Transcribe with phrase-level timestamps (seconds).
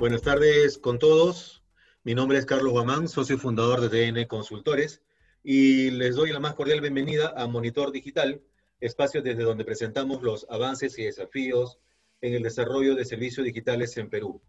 [0.00, 1.62] Buenas tardes con todos.
[2.04, 5.02] Mi nombre es Carlos Guamán, socio fundador de DN Consultores,
[5.44, 8.40] y les doy la más cordial bienvenida a Monitor Digital,
[8.80, 11.80] espacio desde donde presentamos los avances y desafíos
[12.22, 14.40] en el desarrollo de servicios digitales en Perú.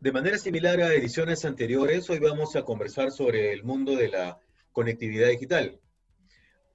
[0.00, 4.38] De manera similar a ediciones anteriores, hoy vamos a conversar sobre el mundo de la
[4.72, 5.80] conectividad digital.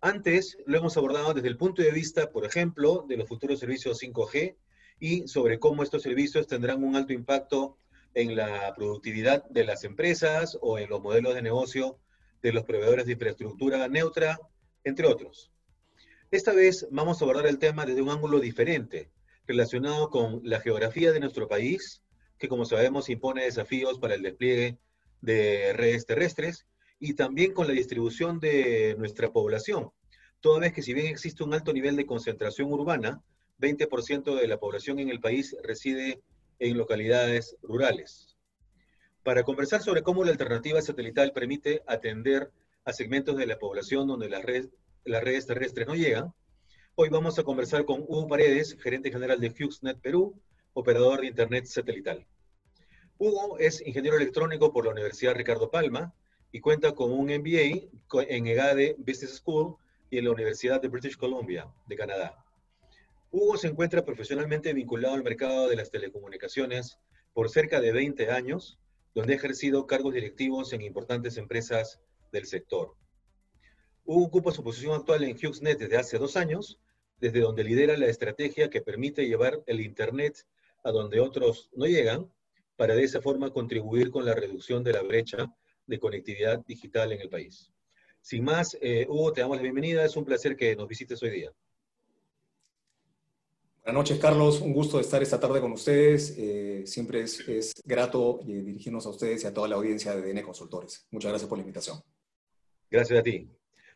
[0.01, 4.01] Antes lo hemos abordado desde el punto de vista, por ejemplo, de los futuros servicios
[4.01, 4.55] 5G
[4.99, 7.77] y sobre cómo estos servicios tendrán un alto impacto
[8.13, 11.99] en la productividad de las empresas o en los modelos de negocio
[12.41, 14.39] de los proveedores de infraestructura neutra,
[14.83, 15.51] entre otros.
[16.31, 19.11] Esta vez vamos a abordar el tema desde un ángulo diferente,
[19.47, 22.03] relacionado con la geografía de nuestro país,
[22.37, 24.77] que como sabemos impone desafíos para el despliegue
[25.21, 26.67] de redes terrestres,
[26.99, 29.91] y también con la distribución de nuestra población,
[30.39, 33.23] toda vez que si bien existe un alto nivel de concentración urbana,
[33.59, 36.21] 20% de la población en el país reside
[36.59, 38.37] en localidades rurales.
[39.23, 42.51] Para conversar sobre cómo la alternativa satelital permite atender
[42.85, 44.69] a segmentos de la población donde las redes,
[45.03, 46.33] las redes terrestres no llegan,
[46.95, 50.41] hoy vamos a conversar con Hugo Paredes, gerente general de HughesNet Perú,
[50.73, 52.25] operador de Internet satelital.
[53.17, 56.13] Hugo es ingeniero electrónico por la Universidad Ricardo Palma
[56.51, 57.89] y cuenta con un MBA
[58.29, 59.75] en EGADE Business School
[60.09, 62.43] y en la Universidad de British Columbia, de Canadá.
[63.31, 66.97] Hugo se encuentra profesionalmente vinculado al mercado de las telecomunicaciones
[67.33, 68.79] por cerca de 20 años,
[69.13, 71.99] donde ha ejercido cargos directivos en importantes empresas
[72.31, 72.95] del sector.
[74.03, 76.79] Hugo ocupa su posición actual en HughesNet desde hace dos años,
[77.19, 80.47] desde donde lidera la estrategia que permite llevar el Internet
[80.83, 82.31] a donde otros no llegan,
[82.77, 85.53] para de esa forma contribuir con la reducción de la brecha
[85.85, 87.71] de conectividad digital en el país.
[88.21, 90.05] Sin más, eh, Hugo, te damos la bienvenida.
[90.05, 91.51] Es un placer que nos visites hoy día.
[93.89, 94.61] Buenas noches, Carlos.
[94.61, 96.35] Un gusto estar esta tarde con ustedes.
[96.37, 100.21] Eh, siempre es, es grato eh, dirigirnos a ustedes y a toda la audiencia de
[100.21, 101.07] DN Consultores.
[101.09, 101.99] Muchas gracias por la invitación.
[102.91, 103.49] Gracias a ti.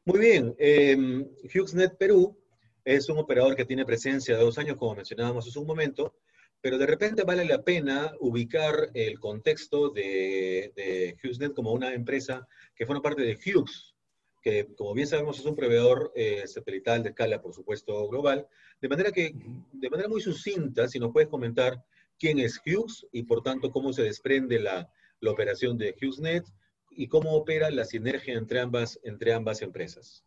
[0.03, 0.55] Muy bien.
[0.57, 0.97] Eh,
[1.43, 2.35] HughesNet Perú
[2.83, 6.15] es un operador que tiene presencia de dos años, como mencionábamos hace un momento,
[6.59, 12.47] pero de repente vale la pena ubicar el contexto de, de HughesNet como una empresa
[12.75, 13.92] que forma parte de Hughes,
[14.43, 18.45] que como bien sabemos es un proveedor eh, satelital de escala, por supuesto, global,
[18.81, 19.33] de manera que,
[19.71, 21.83] de manera muy sucinta, si nos puedes comentar
[22.19, 26.45] quién es Hughes y por tanto cómo se desprende la, la operación de HughesNet
[26.91, 30.23] y cómo opera la sinergia entre ambas, entre ambas empresas.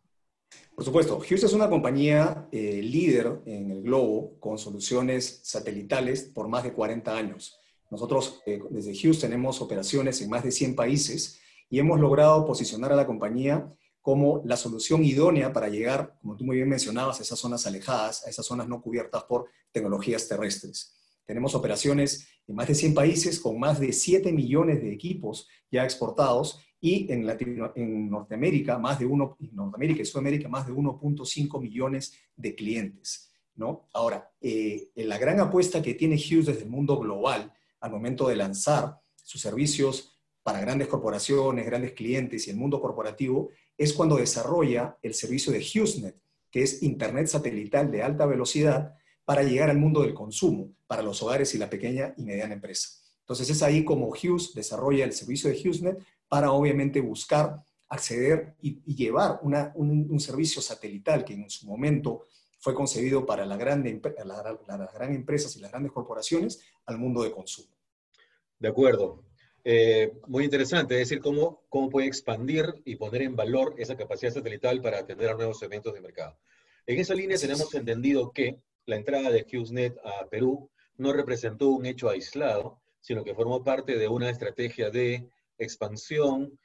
[0.75, 6.47] Por supuesto, Hughes es una compañía eh, líder en el globo con soluciones satelitales por
[6.47, 7.59] más de 40 años.
[7.89, 11.39] Nosotros eh, desde Hughes tenemos operaciones en más de 100 países
[11.69, 13.71] y hemos logrado posicionar a la compañía
[14.07, 18.25] como la solución idónea para llegar, como tú muy bien mencionabas, a esas zonas alejadas,
[18.25, 20.95] a esas zonas no cubiertas por tecnologías terrestres.
[21.25, 25.83] Tenemos operaciones en más de 100 países con más de 7 millones de equipos ya
[25.83, 30.71] exportados y en, Latino, en Norteamérica, más de uno, en Norteamérica y Sudamérica, más de
[30.71, 33.29] 1.5 millones de clientes.
[33.55, 33.89] ¿no?
[33.91, 37.51] Ahora, eh, la gran apuesta que tiene Hughes desde el mundo global
[37.81, 40.16] al momento de lanzar sus servicios
[40.47, 45.59] para grandes corporaciones, grandes clientes y el mundo corporativo es cuando desarrolla el servicio de
[45.59, 46.15] HughesNet,
[46.49, 51.21] que es Internet satelital de alta velocidad para llegar al mundo del consumo, para los
[51.21, 52.91] hogares y la pequeña y mediana empresa.
[53.19, 55.99] Entonces es ahí como Hughes desarrolla el servicio de HughesNet
[56.29, 61.67] para obviamente buscar acceder y, y llevar una, un, un, servicio satelital que en su
[61.67, 62.23] momento
[62.57, 66.97] fue concebido para la grande, la, la, las grandes empresas y las grandes corporaciones al
[66.97, 67.75] mundo de consumo.
[68.57, 69.27] De acuerdo.
[69.63, 74.33] Eh, muy interesante, es decir, cómo, cómo puede expandir y poner en valor esa capacidad
[74.33, 76.37] satelital para atender a nuevos segmentos de mercado.
[76.85, 81.85] En esa línea tenemos entendido que la entrada de HughesNet a Perú no representó un
[81.85, 86.57] hecho aislado, sino que formó parte de una estrategia de expansión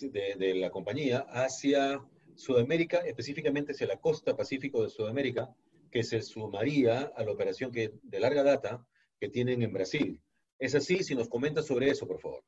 [0.00, 2.02] de, de la compañía hacia
[2.34, 5.54] Sudamérica, específicamente hacia la costa pacífico de Sudamérica,
[5.90, 8.86] que se sumaría a la operación que, de larga data
[9.18, 10.20] que tienen en Brasil.
[10.60, 11.02] ¿Es así?
[11.02, 12.44] Si nos comenta sobre eso, por favor.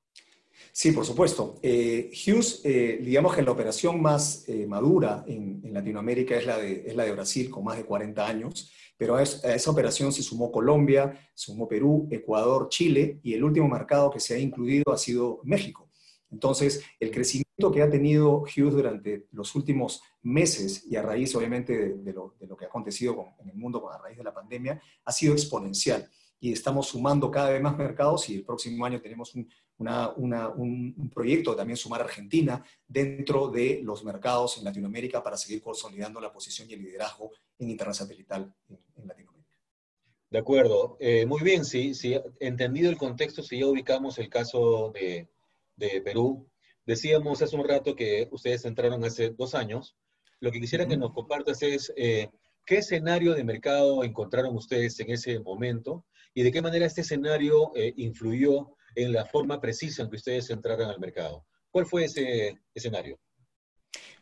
[0.71, 1.59] Sí, por supuesto.
[1.63, 7.13] Eh, Hughes, eh, digamos que la operación más eh, madura en, Latinoamérica es la, de,
[7.13, 11.19] Brasil, con más de 40 años, pero a, es, a, esa operación se sumó Colombia,
[11.35, 15.41] se sumó Perú, Ecuador, Chile, y el último mercado que se ha incluido ha sido
[15.45, 15.89] México.
[16.31, 21.95] Entonces, el crecimiento que ha tenido Hughes durante los últimos meses y a raíz, obviamente,
[21.95, 25.13] de, lo, que ha acontecido con, en el mundo a raíz de la pandemia, ha
[25.13, 26.07] sido exponencial
[26.43, 29.49] y estamos sumando cada vez más mercados y el próximo año tenemos un,
[29.79, 34.65] una, una, un, un proyecto de también sumar a Argentina dentro de los mercados en
[34.65, 37.31] Latinoamérica para seguir consolidando la posición y el liderazgo
[37.61, 39.57] en Internet satelital en, en Latinoamérica.
[40.31, 40.97] De acuerdo.
[40.99, 45.29] Eh, muy bien, sí, sí, entendido el contexto, si ya ubicamos el caso de,
[46.03, 46.49] Perú,
[46.85, 49.95] decíamos hace un rato que ustedes entraron hace dos años.
[50.41, 52.31] Lo que quisiera que nos compartas es eh,
[52.67, 57.73] qué escenario de mercado encontraron ustedes en ese momento y de qué manera este escenario
[57.75, 61.47] eh, influyó en la forma precisa en que ustedes entraron al mercado.
[61.71, 63.19] ¿Cuál fue ese escenario?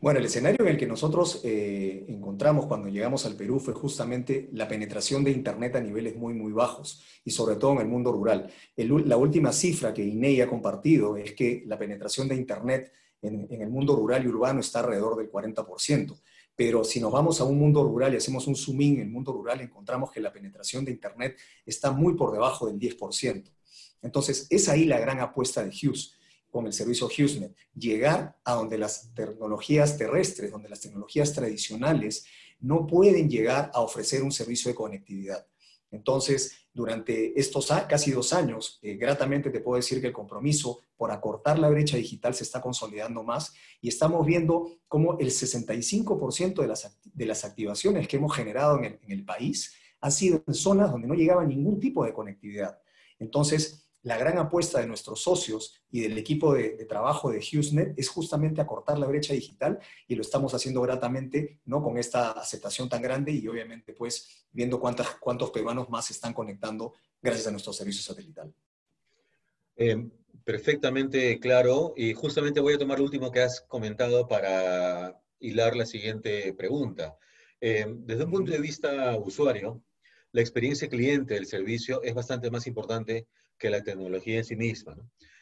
[0.00, 4.48] Bueno, el escenario en el que nosotros eh, encontramos cuando llegamos al Perú fue justamente
[4.52, 8.10] la penetración de Internet a niveles muy, muy bajos y sobre todo en el mundo
[8.10, 8.50] rural.
[8.76, 13.60] la última cifra que INEI ha compartido es que la penetración de Internet en, en,
[13.60, 16.18] el mundo rural y urbano está alrededor del 40%.
[16.60, 19.08] Pero si nos vamos a un mundo rural y hacemos un zoom in en el
[19.08, 23.50] mundo rural, encontramos que la penetración de Internet está muy por debajo del 10%.
[24.02, 26.18] Entonces, es ahí la gran apuesta de Hughes
[26.50, 32.26] con el servicio HughesNet, llegar a donde las tecnologías terrestres, donde las tecnologías tradicionales
[32.60, 35.46] no pueden llegar a ofrecer un servicio de conectividad.
[35.90, 41.10] Entonces, durante estos casi dos años, eh, gratamente te puedo decir que el compromiso por
[41.10, 46.68] acortar la brecha digital se está consolidando más y estamos viendo cómo el 65% de
[46.68, 50.54] las, de las activaciones que hemos generado en el, en el país han sido en
[50.54, 52.78] zonas donde no llegaba ningún tipo de conectividad.
[53.18, 58.08] Entonces, la gran apuesta de nuestros socios y del equipo de, trabajo de HughesNet es
[58.08, 61.82] justamente acortar la brecha digital y lo estamos haciendo gratamente, ¿no?
[61.82, 66.32] Con esta aceptación tan grande y obviamente pues viendo cuántas, cuántos peruanos más se están
[66.32, 68.52] conectando gracias a nuestro servicio satelital.
[69.76, 70.08] Eh,
[70.44, 75.86] perfectamente claro y justamente voy a tomar lo último que has comentado para hilar la
[75.86, 77.16] siguiente pregunta.
[77.60, 79.82] Eh, desde un punto de vista usuario,
[80.32, 83.26] la experiencia cliente del servicio es bastante más importante
[83.60, 84.96] que la tecnología en sí misma.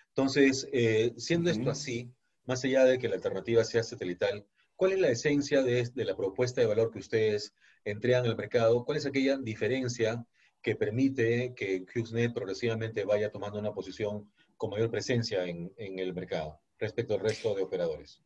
[0.09, 2.13] Entonces, eh, siendo esto así,
[2.45, 4.45] más allá de que la alternativa sea satelital,
[4.77, 7.55] ¿cuál es la esencia de, la propuesta de valor que ustedes
[7.85, 8.85] entregan al mercado?
[8.85, 10.27] ¿Cuál es aquella diferencia
[10.61, 16.13] que permite que HughesNet progresivamente vaya tomando una posición con mayor presencia en, en el
[16.13, 18.21] mercado respecto al resto de operadores?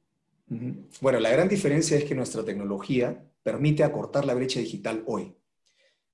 [1.00, 5.34] Bueno, la gran diferencia es que nuestra tecnología permite acortar la brecha digital hoy.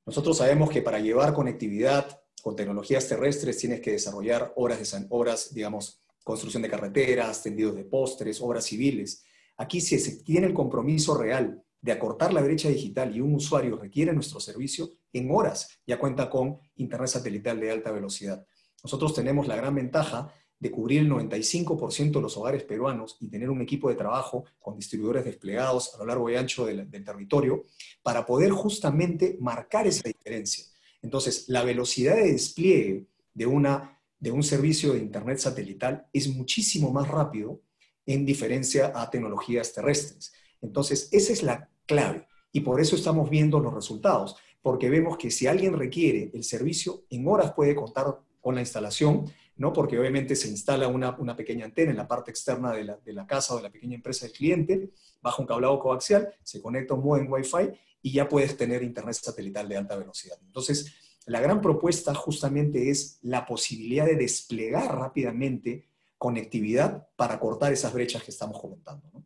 [0.07, 5.53] Nosotros sabemos que para llevar conectividad con tecnologías terrestres tienes que desarrollar obras, de, obras,
[5.53, 9.25] digamos, construcción de carreteras, tendidos de postres, obras civiles.
[9.57, 13.77] Aquí si se tiene el compromiso real de acortar la brecha digital y un usuario
[13.77, 18.47] requiere nuestro servicio, en horas ya cuenta con Internet satelital de alta velocidad.
[18.83, 23.49] Nosotros tenemos la gran ventaja de cubrir el 95% de los hogares peruanos y tener
[23.49, 27.65] un equipo de trabajo con distribuidores desplegados a lo largo y ancho del territorio
[28.03, 30.65] para poder justamente marcar esa diferencia.
[31.03, 36.93] Entonces, la velocidad de despliegue de, una, de un servicio de Internet satelital es muchísimo
[36.93, 37.61] más rápido
[38.07, 40.33] en diferencia a tecnologías terrestres.
[40.61, 45.31] Entonces, esa es la clave y por eso estamos viendo los resultados, porque vemos que
[45.31, 49.73] si alguien requiere el servicio, en horas puede contar con la instalación, ¿no?
[49.73, 53.27] porque obviamente se instala una, pequeña antena en la parte externa de la, de la,
[53.27, 54.91] casa o de la pequeña empresa del cliente,
[55.21, 57.71] baja un cablado coaxial, se conecta un modem Wi-Fi
[58.03, 60.39] y ya puedes tener internet satelital de alta velocidad.
[60.45, 60.95] Entonces,
[61.27, 68.23] la gran propuesta justamente es la posibilidad de desplegar rápidamente conectividad para cortar esas brechas
[68.23, 69.25] que estamos comentando.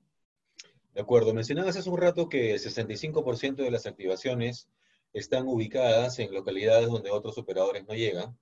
[0.94, 1.32] De acuerdo.
[1.32, 4.68] Mencionabas hace un rato que el 65% de las activaciones
[5.12, 8.36] están ubicadas en localidades donde otros operadores no llegan.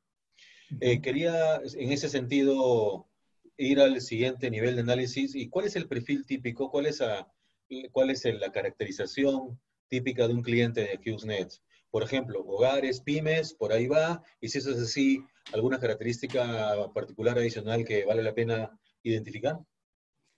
[0.81, 3.09] Eh, quería, en ese sentido,
[3.57, 5.35] ir al siguiente nivel de análisis.
[5.35, 6.71] ¿Y cuál es el perfil típico?
[6.71, 7.03] ¿Cuál es,
[7.93, 11.53] cuál es la caracterización típica de un cliente de HughesNet.
[11.91, 17.37] Por ejemplo, hogares, pymes, por ahí va, y si eso es así, ¿alguna característica particular
[17.37, 19.59] adicional que vale la pena identificar?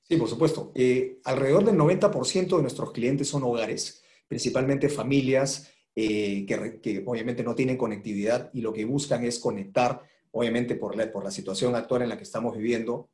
[0.02, 0.72] Sí, por supuesto.
[0.74, 7.54] Eh, alrededor del 90% de nuestros clientes son hogares, principalmente familias eh, que, obviamente no
[7.54, 12.02] tienen conectividad y lo que buscan es conectar, obviamente por la, por la situación actual
[12.02, 13.10] en la que estamos viviendo,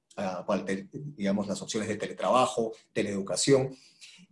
[1.17, 3.75] digamos, las opciones de teletrabajo, teleeducación,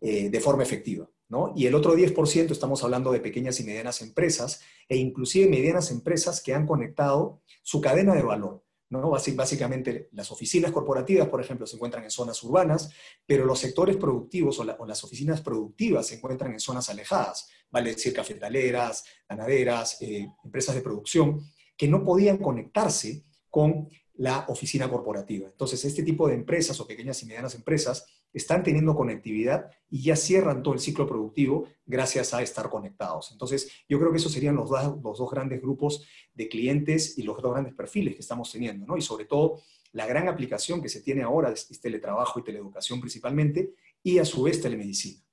[0.00, 1.08] eh, de forma efectiva.
[1.56, 6.40] Y el otro 10% estamos hablando de pequeñas y medianas empresas e inclusive medianas empresas
[6.40, 8.62] que han conectado su cadena de valor.
[8.90, 9.10] ¿no?
[9.10, 12.90] Básicamente las oficinas corporativas, por ejemplo, se encuentran en zonas urbanas,
[13.26, 18.12] pero los sectores productivos o, las oficinas productivas se encuentran en zonas alejadas, vale decir
[18.12, 21.40] cafetaleras, ganaderas, eh, empresas de producción,
[21.76, 25.48] que no podían conectarse con la oficina corporativa.
[25.48, 28.06] Entonces, este tipo de empresas o pequeñas y medianas empresas
[28.36, 33.32] están teniendo conectividad y ya cierran todo el ciclo productivo gracias a estar conectados.
[33.32, 37.40] Entonces, yo creo que esos serían los, los dos grandes grupos de clientes y los
[37.40, 38.98] dos grandes perfiles que estamos teniendo, ¿no?
[38.98, 39.62] Y sobre todo,
[39.92, 44.42] la gran aplicación que se tiene ahora es, teletrabajo y teleeducación principalmente, y a su
[44.42, 45.24] vez telemedicina.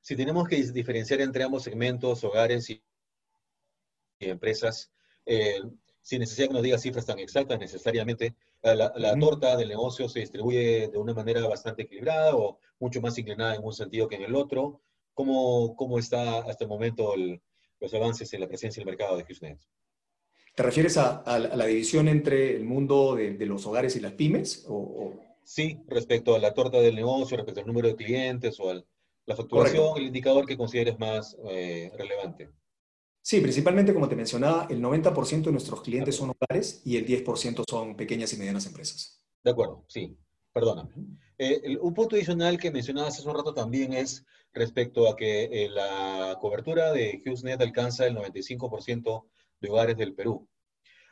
[0.00, 2.82] Si tenemos que diferenciar entre ambos segmentos, hogares y
[4.18, 4.90] empresas,
[5.24, 5.62] eh,
[6.02, 10.88] sin necesidad que nos diga cifras tan exactas necesariamente, la, torta del negocio se distribuye
[10.88, 14.34] de una manera bastante equilibrada o mucho más inclinada en un sentido que en el
[14.34, 14.80] otro.
[15.14, 17.14] ¿Cómo, cómo está hasta el momento
[17.80, 19.58] los avances en la presencia del mercado de HughesNet?
[20.54, 24.66] ¿Te refieres a, la división entre el mundo de, los hogares y las pymes?
[24.68, 28.82] O, Sí, respecto a la torta del negocio, respecto al número de clientes o a
[29.26, 32.50] la facturación, el indicador que consideres más eh, relevante.
[33.22, 37.64] Sí, principalmente, como te mencionaba, el 90% de nuestros clientes son hogares y el 10%
[37.68, 39.22] son pequeñas y medianas empresas.
[39.44, 40.18] De acuerdo, sí.
[40.52, 40.90] Perdóname.
[41.38, 45.68] Eh, un punto adicional que mencionabas hace un rato también es respecto a que eh,
[45.70, 49.24] la cobertura de HughesNet alcanza el 95%
[49.60, 50.46] de hogares del Perú.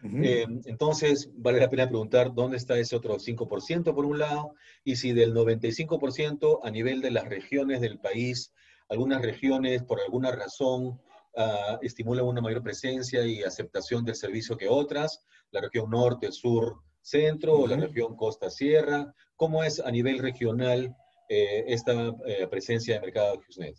[0.02, 4.96] Eh, entonces, vale la pena preguntar dónde está ese otro 5% por un lado, y
[4.96, 8.54] si del 95% a nivel de las regiones del país,
[8.88, 10.98] algunas regiones por alguna razón
[11.36, 16.82] uh, estimulan una mayor presencia y aceptación del servicio que otras, la región norte, sur,
[17.02, 20.96] centro, o la región costa-sierra, ¿cómo es a nivel regional
[21.28, 23.76] eh, esta eh, presencia de mercado de HughesNet?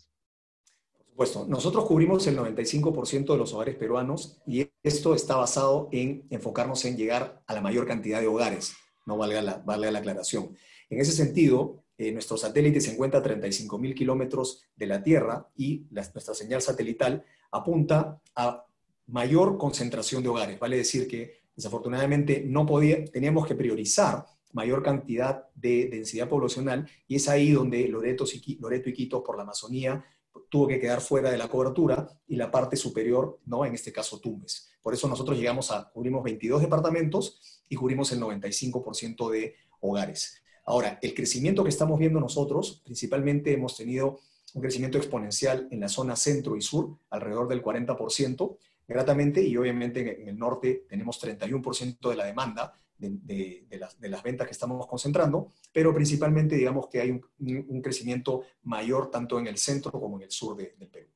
[0.96, 6.26] Por supuesto, nosotros cubrimos el 95% de los hogares peruanos y esto está basado en
[6.30, 8.74] enfocarnos en llegar a la mayor cantidad de hogares,
[9.06, 10.56] no valga la, valga la aclaración.
[10.88, 15.48] En ese sentido, eh, nuestro satélite se encuentra a 35 mil kilómetros de la Tierra
[15.56, 18.66] y nuestra señal satelital apunta a
[19.06, 20.58] mayor concentración de hogares.
[20.58, 27.14] Vale decir que desafortunadamente no podía, teníamos que priorizar mayor cantidad de densidad poblacional y
[27.14, 28.24] es ahí donde Loreto,
[28.58, 30.04] Loreto y Quito por la Amazonía
[30.48, 33.64] tuvo que quedar fuera de la cobertura y la parte superior, ¿no?
[33.64, 34.72] en este caso Tumbes.
[34.82, 40.41] Por eso nosotros llegamos a, cubrimos 22 departamentos y cubrimos el 95% de hogares.
[40.64, 44.20] Ahora, el crecimiento que estamos viendo nosotros, principalmente hemos tenido
[44.54, 50.22] un crecimiento exponencial en la zona centro y sur, alrededor del 40%, gratamente, y obviamente
[50.22, 53.66] en el norte tenemos 31% de la demanda, de,
[54.00, 59.48] las, ventas que estamos concentrando, pero principalmente digamos que hay un, crecimiento mayor tanto en
[59.48, 61.08] el centro como en el sur del Perú.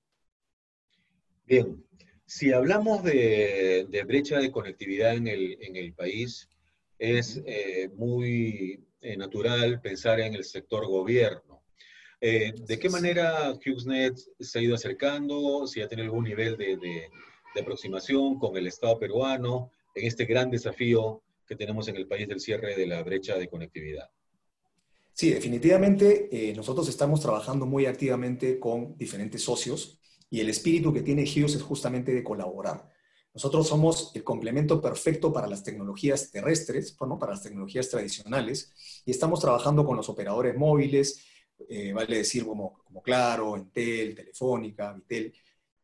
[1.47, 1.85] Bien,
[2.25, 6.49] si hablamos de, brecha de conectividad en el, país,
[6.99, 11.63] es eh, muy eh, natural pensar en el sector gobierno.
[12.21, 15.67] Eh, ¿De qué manera HughesNet se ha ido acercando?
[15.67, 20.51] Si ha tenido algún nivel de, de aproximación con el Estado peruano en este gran
[20.51, 24.11] desafío que tenemos en el país del cierre de la brecha de conectividad.
[25.13, 29.99] Sí, definitivamente eh, nosotros estamos trabajando muy activamente con diferentes socios
[30.29, 32.91] y el espíritu que tiene Hughes es justamente de colaborar.
[33.37, 38.73] Nosotros somos el complemento perfecto para las tecnologías terrestres, bueno, para las tecnologías tradicionales,
[39.05, 41.23] y estamos trabajando con los operadores móviles,
[41.69, 45.35] eh, vale decir como, como Claro, Entel, Telefónica, Vitel,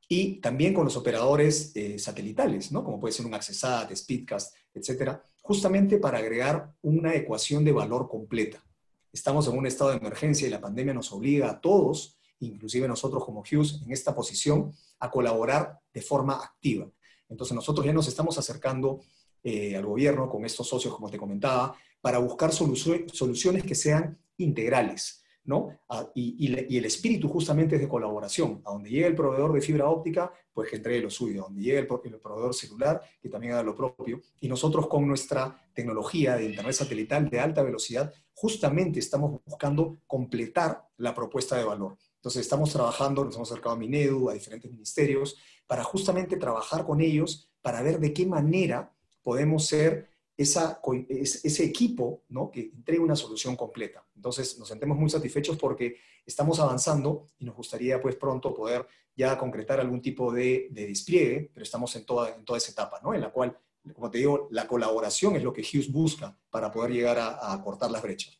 [0.08, 2.82] y también con los operadores eh, satelitales, ¿no?
[2.82, 8.64] como puede ser un Accessat, Speedcast, etcétera, justamente para agregar una ecuación de valor completa.
[9.12, 13.22] Estamos en un estado de emergencia y la pandemia nos obliga a todos, inclusive nosotros
[13.22, 16.90] como Hughes, en esta posición, a colaborar de forma activa.
[17.32, 19.00] Entonces nosotros ya nos estamos acercando
[19.42, 25.24] eh, al gobierno con estos socios, como te comentaba, para buscar soluciones que sean integrales,
[25.44, 25.70] ¿no?
[25.88, 28.62] Ah, y, el espíritu justamente es de colaboración.
[28.64, 31.42] A donde llegue el proveedor de fibra óptica, pues que entregue lo suyo.
[31.42, 34.20] A donde llegue el, el, proveedor celular, que también haga lo propio.
[34.40, 40.88] Y nosotros con nuestra tecnología de Internet satelital de alta velocidad, justamente estamos buscando completar
[40.98, 41.96] la propuesta de valor.
[42.16, 45.36] Entonces estamos trabajando, nos hemos acercado a Minedu, a diferentes ministerios,
[45.72, 52.24] para justamente trabajar con ellos, para ver de qué manera podemos ser esa, ese equipo
[52.28, 52.50] ¿no?
[52.50, 54.04] que entregue una solución completa.
[54.14, 58.86] Entonces, nos sentimos muy satisfechos porque estamos avanzando y nos gustaría pues pronto poder
[59.16, 63.14] ya concretar algún tipo de, despliegue, pero estamos en toda, en toda esa etapa, ¿no?
[63.14, 63.56] en la cual,
[63.94, 67.90] como te digo, la colaboración es lo que Hughes busca para poder llegar a, cortar
[67.90, 68.38] las brechas.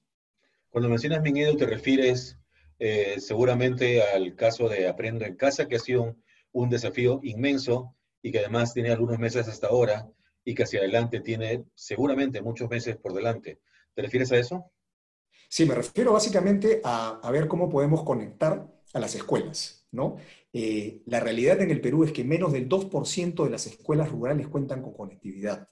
[0.69, 2.37] Cuando mencionas Minedo, te refieres
[2.79, 6.22] eh, seguramente al caso de Aprendo en Casa, que ha sido un,
[6.52, 10.09] un desafío inmenso y que además tiene algunos meses hasta ahora
[10.44, 13.61] y que hacia adelante tiene seguramente muchos meses por delante.
[13.94, 14.71] ¿Te refieres a eso?
[15.49, 20.16] Sí, me refiero básicamente a, ver cómo podemos conectar a las escuelas, ¿no?
[20.52, 24.49] Eh, la realidad en el Perú es que menos del 2% de las escuelas rurales
[24.49, 25.68] cuentan con conectividad.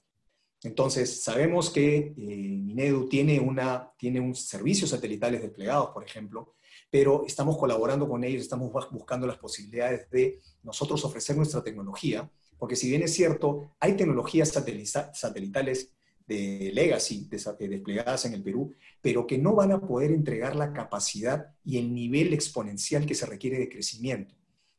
[0.63, 6.53] Entonces, sabemos que eh, Minedu tiene, una, tiene un servicios satelitales desplegados, por ejemplo,
[6.91, 12.29] pero estamos colaborando con ellos, estamos buscando las posibilidades de nosotros ofrecer nuestra tecnología
[12.61, 15.95] porque si bien es cierto, hay tecnologías satelitales
[16.27, 18.71] de legacy desplegadas en el Perú,
[19.01, 23.25] pero que no van a poder entregar la capacidad y el nivel exponencial que se
[23.25, 24.35] requiere de crecimiento.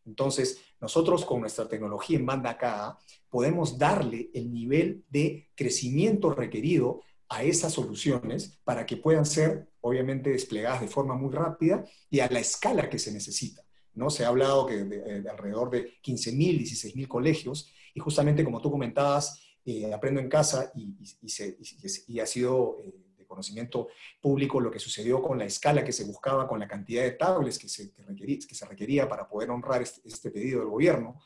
[0.07, 7.03] Entonces, nosotros con nuestra tecnología en banda KA podemos darle el nivel de crecimiento requerido
[7.33, 12.29] a esas soluciones para que puedan ser, obviamente, desplegadas de forma muy rápida y a
[12.29, 13.65] la escala que se necesita.
[13.95, 14.11] ¿no?
[14.11, 19.41] Se ha hablado que de, alrededor de 15.000, 16.000 colegios y justamente como tú comentabas,
[19.65, 23.89] eh, aprendo en casa y, ha sido eh, de conocimiento
[24.21, 27.59] público lo que sucedió con la escala que se buscaba, con la cantidad de tablets
[27.59, 31.19] que se, requería, que se requería para poder honrar este, este, pedido del gobierno.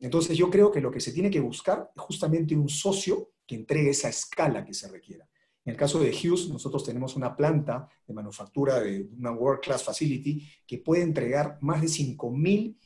[0.00, 3.54] Entonces yo creo que lo que se tiene que buscar es justamente un socio que
[3.54, 5.28] entregue esa escala que se requiera.
[5.64, 9.84] En el caso de Hughes, nosotros tenemos una planta de manufactura de una World Class
[9.84, 12.76] Facility que puede entregar más de 5.000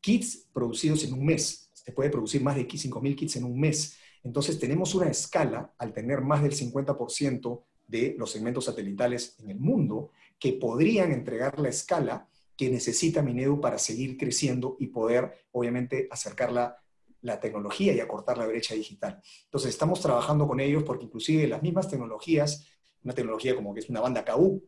[0.00, 1.70] kits producidos en un mes.
[1.72, 3.96] Se puede producir más de 5.000 kits en un mes.
[4.24, 9.60] Entonces tenemos una escala, al tener más del 50% de los segmentos satelitales en el
[9.60, 16.08] mundo, que podrían entregar la escala que necesita Minedu para seguir creciendo y poder, obviamente,
[16.10, 16.76] acercarla
[17.24, 19.20] la tecnología y acortar la brecha digital.
[19.44, 22.66] Entonces, estamos trabajando con ellos porque inclusive las mismas tecnologías,
[23.02, 24.62] una tecnología como que es una banda KU,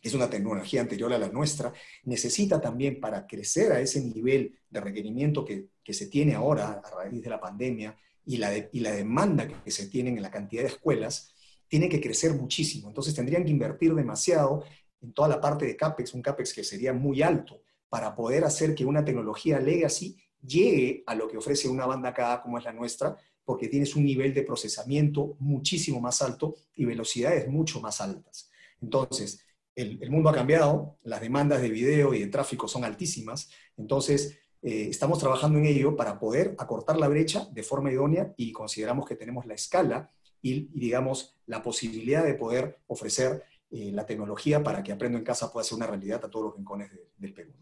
[0.00, 4.80] es una tecnología anterior a la nuestra, necesita también para crecer a ese nivel de
[4.80, 8.92] requerimiento que, que se tiene ahora a raíz de la pandemia y la, y la
[8.92, 11.34] demanda que, se tiene en la cantidad de escuelas,
[11.68, 12.88] tiene que crecer muchísimo.
[12.88, 14.64] Entonces tendrían que invertir demasiado
[15.02, 18.74] en toda la parte de CAPEX, un CAPEX que sería muy alto para poder hacer
[18.74, 22.72] que una tecnología legacy llegue a lo que ofrece una banda KA como es la
[22.72, 28.50] nuestra, porque tienes un nivel de procesamiento muchísimo más alto y velocidades mucho más altas.
[28.80, 29.44] Entonces,
[29.74, 34.88] el, mundo ha cambiado, las demandas de video y de tráfico son altísimas, entonces eh,
[34.90, 39.16] estamos trabajando en ello para poder acortar la brecha de forma idónea y consideramos que
[39.16, 40.10] tenemos la escala
[40.42, 45.52] y, digamos, la posibilidad de poder ofrecer eh, la tecnología para que Aprendo en Casa
[45.52, 47.52] pueda ser una realidad a todos los rincones del Perú.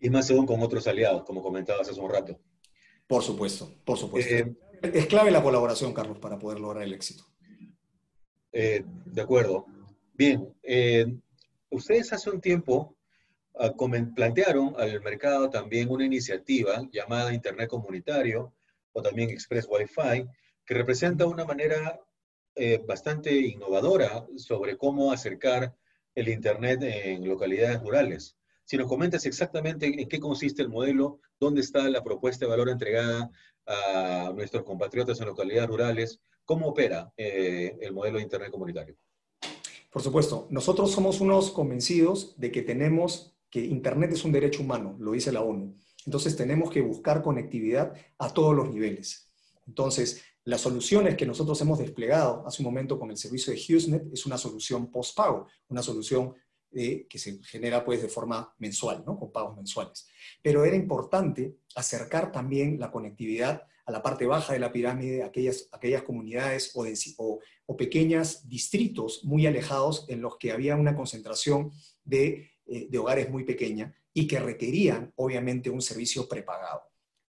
[0.00, 2.38] Y más aún con otros aliados, como comentabas hace un rato.
[3.06, 4.34] Por supuesto, por supuesto.
[4.34, 7.24] Eh, es clave la colaboración, Carlos, para poder lograr el éxito.
[8.52, 9.66] Eh, de acuerdo.
[10.12, 11.06] Bien, eh,
[11.70, 12.96] ustedes hace un tiempo
[13.54, 13.72] ah,
[14.14, 18.54] plantearon al mercado también una iniciativa llamada Internet Comunitario
[18.92, 20.26] o también Express Wi-Fi,
[20.64, 22.00] que representa una manera
[22.86, 25.76] bastante innovadora sobre cómo acercar
[26.14, 28.35] el Internet en localidades rurales.
[28.66, 32.68] Si nos comentas exactamente en qué consiste el modelo, dónde está la propuesta de valor
[32.68, 33.30] entregada
[33.64, 38.96] a nuestros compatriotas en localidades rurales, cómo opera eh, el modelo de Internet comunitario.
[39.92, 44.96] Por supuesto, nosotros somos unos convencidos de que tenemos que Internet es un derecho humano,
[44.98, 45.76] lo dice la ONU.
[46.04, 49.30] Entonces tenemos que buscar conectividad a todos los niveles.
[49.68, 54.12] Entonces, las soluciones que nosotros hemos desplegado hace un momento con el servicio de HughesNet
[54.12, 56.34] es una solución post-pago, una solución
[57.08, 59.18] que se genera pues de forma mensual, ¿no?
[59.18, 60.06] con pagos mensuales.
[60.42, 65.68] Pero era importante acercar también la conectividad a la parte baja de la pirámide, aquellas,
[65.72, 71.70] aquellas comunidades o, o pequeños distritos muy alejados en los que había una concentración
[72.04, 76.82] de, eh, de hogares muy pequeña y que requerían obviamente un servicio prepagado.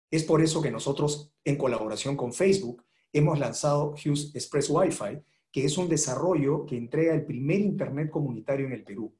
[0.10, 2.83] Es por eso que nosotros, en colaboración con Facebook,
[3.13, 5.19] hemos lanzado Hughes Express Wi-Fi,
[5.51, 9.13] que es un desarrollo que entrega el primer Internet comunitario en el Perú.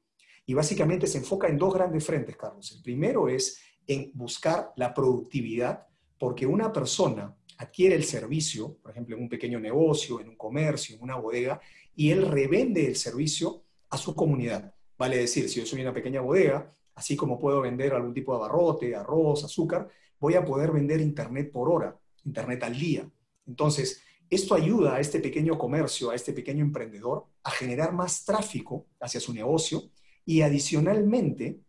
[0.48, 2.72] Y básicamente se enfoca en dos grandes frentes, Carlos.
[2.74, 5.86] El primero es en buscar la productividad,
[6.18, 10.96] porque una persona adquiere el servicio, por ejemplo, en un pequeño negocio, en un comercio,
[10.96, 11.60] en una bodega,
[11.94, 14.72] y él revende el servicio a su comunidad.
[14.96, 18.38] Vale decir, si yo soy una pequeña bodega, así como puedo vender algún tipo de
[18.38, 19.86] abarrote, arroz, azúcar,
[20.18, 23.06] voy a poder vender Internet por hora, Internet al día.
[23.46, 28.86] Entonces, esto ayuda a este pequeño comercio, a este pequeño emprendedor, a generar más tráfico
[28.98, 29.90] hacia su negocio
[30.28, 31.62] y adicionalmente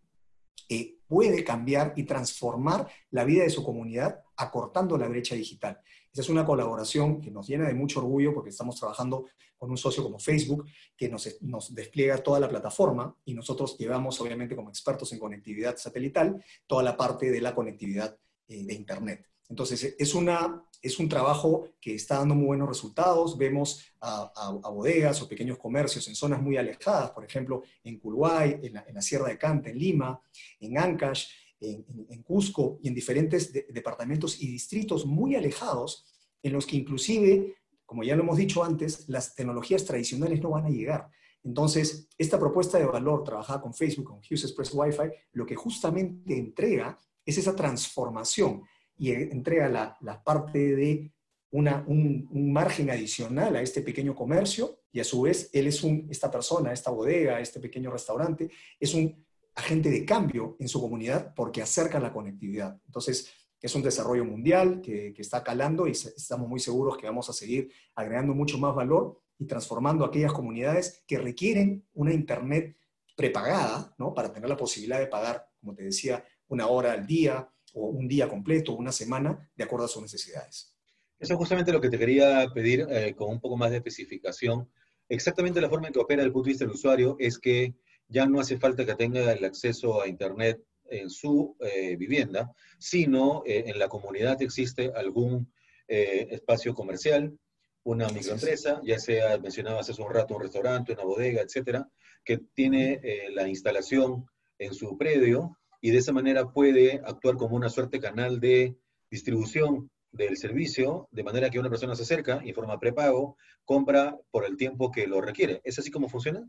[0.67, 5.80] eh, puede cambiar y transformar la vida de su comunidad acortando la brecha digital.
[6.12, 9.78] Esa es una colaboración que nos llena de mucho orgullo porque estamos trabajando con un
[9.78, 10.65] socio como Facebook
[10.98, 16.43] que nos, despliega toda la plataforma y nosotros llevamos, obviamente, como expertos en conectividad satelital,
[16.67, 18.17] toda la parte de la conectividad
[18.50, 19.26] eh, de Internet.
[19.50, 23.36] Entonces, es, una, es un trabajo que está dando muy buenos resultados.
[23.36, 28.74] Vemos a, bodegas o pequeños comercios en zonas muy alejadas, por ejemplo, en Culhuay, en
[28.94, 30.22] la, Sierra de Canta, en Lima,
[30.60, 31.28] en Ancash,
[31.60, 36.06] en, Cusco y en diferentes departamentos y distritos muy alejados,
[36.44, 40.66] en los que inclusive, como ya lo hemos dicho antes, las tecnologías tradicionales no van
[40.66, 41.10] a llegar.
[41.44, 46.38] Entonces, esta propuesta de valor trabajada con Facebook, con Hughes Express Wi-Fi, lo que justamente
[46.38, 48.64] entrega es esa transformación
[49.00, 51.12] y entrega la, parte de
[51.52, 56.74] un, margen adicional a este pequeño comercio y a su vez él es esta persona,
[56.74, 62.00] esta bodega, este pequeño restaurante, es un agente de cambio en su comunidad porque acerca
[62.00, 62.80] la conectividad.
[62.86, 63.32] Entonces,
[63.62, 67.72] es un desarrollo mundial que, está calando y estamos muy seguros que vamos a seguir
[67.96, 72.78] agregando mucho más valor y transformando aquellas comunidades que requieren una Internet
[73.16, 74.14] prepagada, ¿no?
[74.14, 78.08] Para tener la posibilidad de pagar, como te decía, una hora al día o un
[78.08, 80.76] día completo, una semana, de acuerdo a sus necesidades.
[81.20, 84.70] Eso es justamente lo que te quería pedir eh, con un poco más de especificación.
[85.10, 87.76] Exactamente la forma en que opera el punto de vista del usuario es que
[88.08, 93.44] ya no hace falta que tenga el acceso a Internet en su eh, vivienda, sino
[93.46, 95.52] eh, en la comunidad existe algún
[95.92, 97.36] espacio comercial,
[97.82, 101.90] una microempresa, ya sea, mencionabas hace un rato, un restaurante, una bodega, etcétera,
[102.24, 103.02] que tiene
[103.32, 104.28] la instalación
[104.60, 108.76] en su predio y de esa manera puede actuar como una suerte canal de
[109.10, 114.58] distribución del servicio, de manera que una persona se acerca, informa prepago, compra por el
[114.58, 115.62] tiempo que lo requiere.
[115.63, 116.48] ¿Es así como funciona?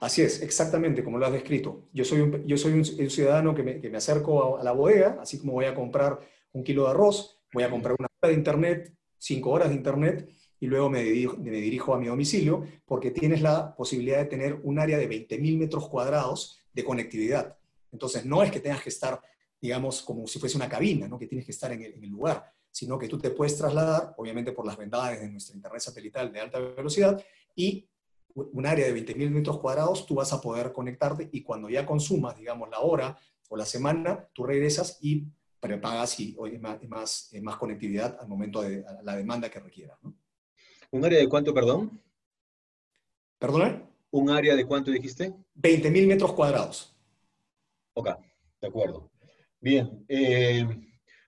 [0.00, 1.88] Así es, exactamente como lo has descrito.
[1.92, 5.52] Yo soy un, yo soy un, ciudadano que me, acerco a, la bodega, así como
[5.52, 6.18] voy a comprar
[6.52, 10.28] un kilo de arroz, voy a comprar una hora de internet, cinco horas de internet,
[10.58, 14.60] y luego me dirijo, me dirijo a mi domicilio, porque tienes la posibilidad de tener
[14.62, 17.59] un área de 20.000 metros cuadrados de conectividad.
[17.92, 19.20] Entonces, no es que tengas que estar,
[19.60, 21.18] digamos, como si fuese una cabina, ¿no?
[21.18, 24.14] que tienes que estar en el, en el lugar, sino que tú te puedes trasladar,
[24.16, 27.22] obviamente por las vendades de nuestra internet satelital de alta velocidad,
[27.54, 27.88] y
[28.34, 32.36] un área de 20.000 metros cuadrados, tú vas a poder conectarte y cuando ya consumas,
[32.36, 35.26] digamos, la hora o la semana, tú regresas y
[35.58, 39.98] prepagas y, más, más, eh, más, conectividad al momento de la demanda que requiera.
[40.90, 42.00] ¿Un área de cuánto, perdón?
[43.38, 43.82] ¿Perdona?
[44.10, 45.34] ¿Un área de cuánto dijiste?
[45.56, 46.96] 20.000 metros cuadrados.
[48.00, 48.08] Ok,
[48.62, 49.10] de acuerdo.
[49.60, 50.06] Bien.
[50.08, 50.66] Eh,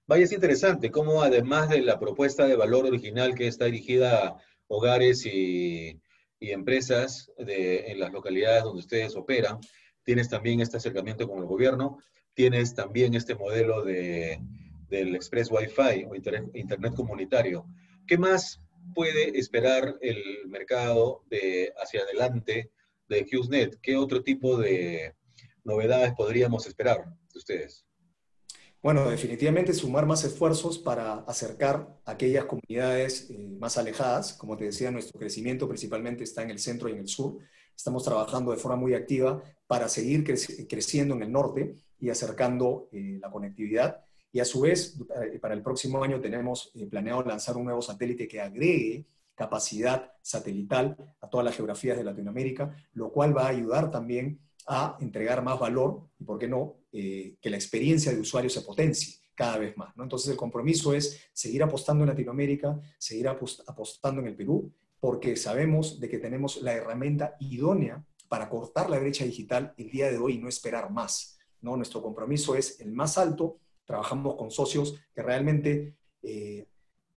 [0.06, 4.36] vaya, es interesante cómo además de la propuesta de valor original que está dirigida a
[4.68, 6.00] hogares y
[6.40, 9.58] empresas en las localidades donde ustedes operan.
[10.02, 11.98] Tienes también este acercamiento con el gobierno,
[12.32, 14.40] tienes también este modelo de,
[14.88, 17.66] del Express Wi-Fi o internet, comunitario.
[18.06, 18.62] ¿Qué más
[18.94, 22.70] puede esperar el mercado de hacia adelante
[23.08, 23.78] de HughesNet?
[23.82, 25.14] ¿Qué otro tipo de
[25.64, 27.86] novedades podríamos esperar de ustedes?
[28.82, 34.32] Bueno, definitivamente sumar más esfuerzos para acercar a aquellas comunidades eh, más alejadas.
[34.32, 37.38] Como te decía, nuestro crecimiento principalmente está en el centro y en el sur.
[37.76, 43.18] Estamos trabajando de forma muy activa para seguir creciendo en el norte y acercando eh,
[43.22, 44.04] la conectividad.
[44.32, 44.98] Y a su vez,
[45.32, 50.96] eh, para el próximo año tenemos planeado lanzar un nuevo satélite que agregue capacidad satelital
[51.20, 55.58] a todas las geografías de Latinoamérica, lo cual va a ayudar también a entregar más
[55.58, 59.76] valor y, ¿por qué no?, eh, que la experiencia de usuario se potencie cada vez
[59.76, 59.96] más.
[59.96, 60.02] ¿no?
[60.02, 65.98] Entonces el compromiso es seguir apostando en Latinoamérica, seguir apostando en el Perú, porque sabemos
[65.98, 70.34] de que tenemos la herramienta idónea para cortar la brecha digital el día de hoy
[70.34, 71.38] y no esperar más.
[71.60, 71.76] ¿no?
[71.76, 76.68] Nuestro compromiso es el más alto, trabajamos con socios que realmente eh,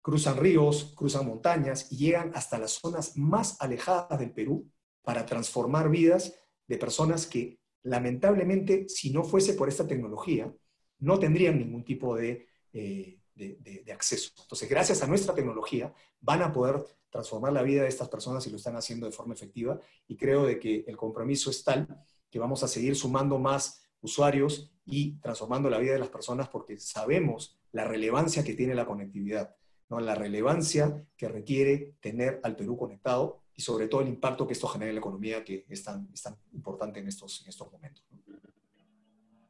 [0.01, 4.69] cruzan ríos, cruzan montañas y llegan hasta las zonas más alejadas del Perú
[5.03, 6.33] para transformar vidas
[6.67, 10.53] de personas que lamentablemente, si no fuese por esta tecnología,
[10.99, 14.31] no tendrían ningún tipo de, eh, de, acceso.
[14.41, 18.49] Entonces, gracias a nuestra tecnología, van a poder transformar la vida de estas personas y
[18.49, 19.79] lo están haciendo de forma efectiva.
[20.07, 21.87] Y creo de que el compromiso es tal
[22.29, 26.77] que vamos a seguir sumando más usuarios y transformando la vida de las personas porque
[26.77, 29.55] sabemos la relevancia que tiene la conectividad,
[29.89, 29.99] ¿no?
[29.99, 34.67] la relevancia que requiere tener al Perú conectado y sobre todo el impacto que esto
[34.67, 36.09] genera en la economía que es tan,
[36.53, 38.03] importante en estos, en estos momentos.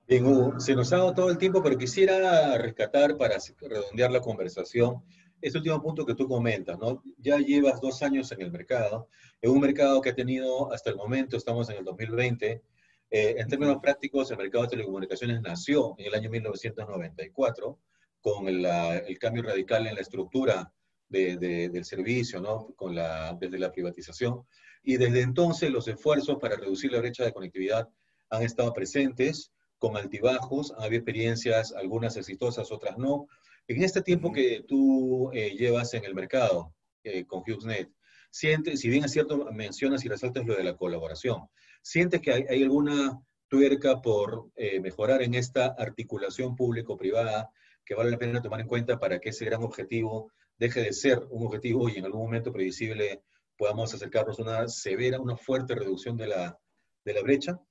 [0.08, 4.21] Bien, Hugo, se nos ha dado todo el tiempo, pero quisiera rescatar para redondear la
[4.21, 5.04] conversación
[5.41, 7.04] este último punto que tú comentas, ¿no?
[7.17, 9.10] Ya llevas dos años en el mercado,
[9.41, 12.63] en un mercado que ha tenido hasta el momento, estamos en el 2020,
[13.12, 17.80] eh, en términos prácticos, el mercado de telecomunicaciones nació en el año 1994
[18.25, 20.73] con el cambio radical en la estructura
[21.07, 22.73] del servicio, ¿no?
[22.75, 24.47] Con la, desde la privatización.
[24.81, 27.88] Y desde entonces los esfuerzos para reducir la brecha de conectividad
[28.31, 33.27] han estado presentes con altibajos, ha habido experiencias, algunas exitosas, otras no.
[33.67, 37.91] En este tiempo que tú eh, llevas en el mercado eh, con HughesNet,
[38.31, 41.47] sientes, si bien es cierto, mencionas y resaltas lo de la colaboración,
[41.83, 47.51] ¿sientes que hay, alguna tuerca por eh, mejorar en esta articulación público-privada
[47.86, 51.26] que vale la pena tomar en cuenta para que ese gran objetivo deje de ser
[51.30, 53.24] un objetivo y en algún momento previsible
[53.58, 56.60] podamos acercarnos a una severa, una fuerte reducción de la,
[57.04, 57.62] de la brecha?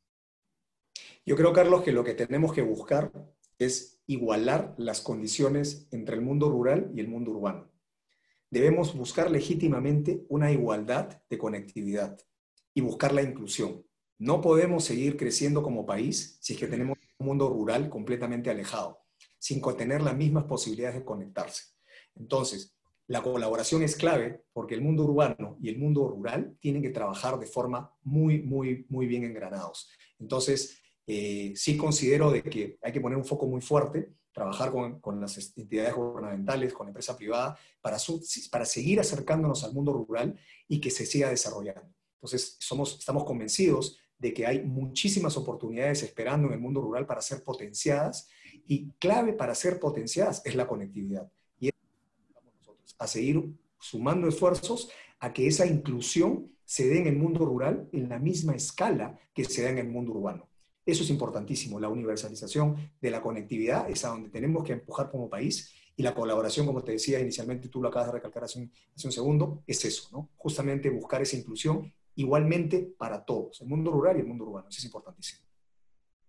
[1.26, 3.12] Yo creo, Carlos, que lo que tenemos que buscar
[3.58, 7.70] es igualar las condiciones entre el mundo rural y el mundo urbano.
[8.50, 12.18] Debemos buscar legítimamente una igualdad de conectividad
[12.72, 13.84] y buscar la inclusión.
[14.18, 19.03] No podemos seguir creciendo como país si es que tenemos un mundo rural completamente alejado,
[19.44, 21.64] sin tener las mismas posibilidades de conectarse.
[22.14, 22.74] Entonces,
[23.06, 27.38] la colaboración es clave porque el mundo urbano y el mundo rural tienen que trabajar
[27.38, 29.90] de forma muy, muy, muy bien engranados.
[30.18, 35.20] Entonces, eh, sí considero de que hay que poner un foco muy fuerte, trabajar con,
[35.20, 37.98] las entidades gubernamentales, con la empresa privada, para,
[38.50, 41.92] para seguir acercándonos al mundo rural y que se siga desarrollando.
[42.14, 47.20] Entonces, somos, estamos convencidos de que hay muchísimas oportunidades esperando en el mundo rural para
[47.20, 48.26] ser potenciadas
[48.66, 51.30] y clave para ser potenciadas es la conectividad.
[51.60, 51.70] Y
[52.44, 57.88] nosotros a seguir sumando esfuerzos a que esa inclusión se dé en el mundo rural
[57.92, 60.48] en la misma escala que se da en el mundo urbano.
[60.86, 65.30] Eso es importantísimo, la universalización de la conectividad es a donde tenemos que empujar como
[65.30, 69.12] país y la colaboración, como te decía inicialmente, tú lo acabas de recalcar hace un
[69.12, 70.28] segundo, es eso, ¿no?
[70.36, 74.68] Justamente buscar esa inclusión igualmente para todos, el mundo rural y el mundo urbano.
[74.68, 75.42] Eso es importantísimo.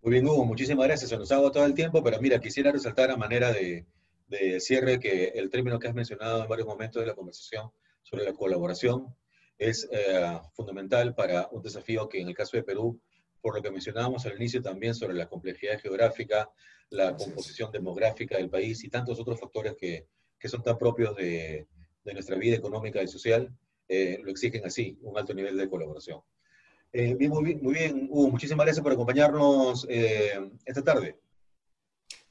[0.06, 1.10] Muy bien, Hugo, muchísimas gracias.
[1.10, 3.88] Se nos ha agotado el tiempo, pero mira, quisiera resaltar a manera de,
[4.28, 7.72] de cierre que el término que has mencionado en varios momentos de la conversación
[8.04, 9.15] sobre la colaboración
[9.58, 13.02] es eh, fundamental para un desafío que en el caso de Perú,
[13.41, 16.52] por lo que mencionábamos al inicio también sobre la complejidad geográfica,
[16.91, 20.06] la composición demográfica del país y tantos otros factores que,
[20.38, 21.65] que son tan propios de,
[22.04, 23.52] de, nuestra vida económica y social,
[23.88, 26.22] eh, lo exigen así, un alto nivel de colaboración.
[26.97, 31.19] Eh, muy, bien, muy bien, Hugo, muchísimas gracias por acompañarnos eh, esta tarde.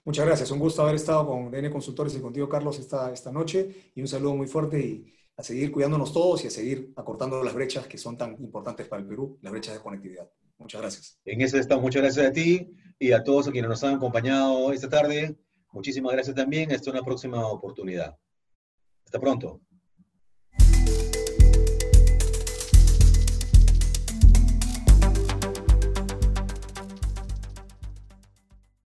[0.06, 3.90] Muchas gracias, un gusto haber estado con DN Consultores y contigo, Carlos, esta, esta noche,
[3.94, 7.52] y un saludo muy fuerte y a seguir cuidándonos todos y a seguir acortando las
[7.52, 10.30] brechas que son tan importantes para el Perú, las brechas de conectividad.
[10.56, 11.20] Muchas gracias.
[11.26, 11.82] En eso estamos.
[11.82, 15.36] Muchas gracias a ti y a todos quienes nos han acompañado esta tarde.
[15.72, 16.72] Muchísimas gracias también.
[16.72, 18.16] Hasta una próxima oportunidad.
[19.04, 19.60] Hasta pronto.